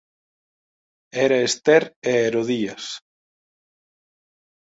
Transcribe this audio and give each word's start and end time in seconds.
Era 1.23 1.37
Esther 1.49 1.83
e 2.11 2.13
Herodías. 2.25 2.85